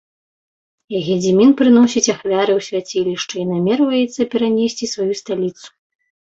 [1.07, 5.67] Гедзімін прыносіць ахвяры ў свяцілішчы і намерваецца перанесці сваю сталіцу.